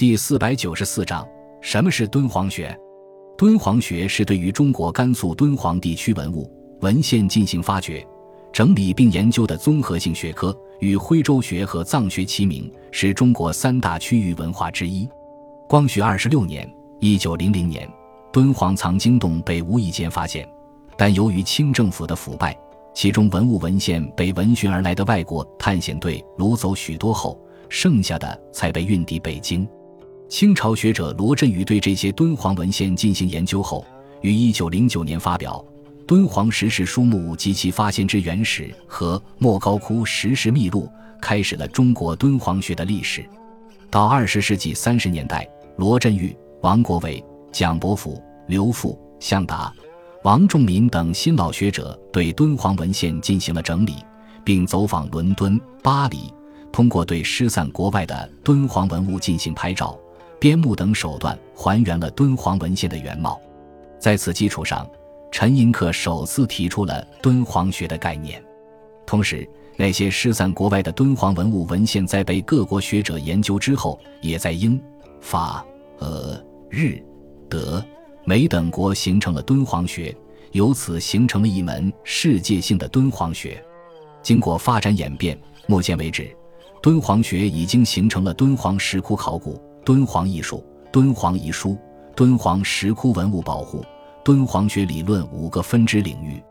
[0.00, 1.28] 第四百九十四章：
[1.60, 2.74] 什么是敦煌学？
[3.36, 8.02] 敦煌学是对于中国甘肃敦煌地区文物文献进行发掘、
[8.50, 15.06] 整理并研究的综合性学科，与徽州学和藏学齐名，是中国三大区域文化之一。
[15.68, 16.66] 光绪二十六年
[16.98, 17.86] （一九零零年），
[18.32, 20.48] 敦煌藏经洞被无意间发现，
[20.96, 22.58] 但由于清政府的腐败。
[22.94, 27.38] 其中文物文献被闻讯而来的外国探险队掳走许多后，
[27.68, 29.68] 剩下的才被运抵北京。
[30.30, 33.84] 清朝学者罗振宇对这些敦煌文献进行研究后，
[34.22, 35.62] 于1909年发表
[36.06, 40.86] 《敦煌石室书目及其发现之原始》和《莫高窟石室秘录》，
[41.20, 43.28] 开始了中国敦煌学的历史。
[43.90, 45.44] 到20世纪30年代，
[45.76, 49.72] 罗振宇、王国维、蒋伯甫、刘复、向达。
[50.22, 53.96] 王仲民等新老学者对敦煌文献进行了整理，
[54.44, 56.32] 并走访伦敦、巴黎，
[56.70, 59.98] 通过对失散国外的敦煌文物进行拍照、
[60.40, 63.38] 编目等手段，还原了敦煌文献的原貌。
[63.98, 64.88] 在此基础上，
[65.30, 68.42] 陈寅恪首次提出了敦煌学的概念。
[69.06, 74.82] 同时，那些失散国外的敦煌文物文献在被各国学者研究之后，也在英、
[75.20, 75.64] 法、
[75.98, 76.98] 俄、日、
[77.48, 77.84] 德。
[78.24, 80.14] 美等国形成了敦煌学，
[80.52, 83.62] 由此形成了一门世界性的敦煌学。
[84.22, 86.30] 经过发展演变，目前为止，
[86.82, 91.76] 敦煌学已经形成了敦煌石窟考古、敦煌艺术、敦煌遗书、
[92.14, 93.84] 敦煌石窟文物保护、
[94.24, 96.42] 敦煌学理论五个分支领域。